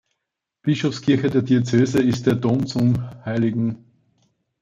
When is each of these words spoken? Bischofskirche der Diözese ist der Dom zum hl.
Bischofskirche 0.63 1.29
der 1.29 1.43
Diözese 1.43 2.01
ist 2.01 2.25
der 2.25 2.33
Dom 2.33 2.65
zum 2.65 3.07
hl. 3.23 3.75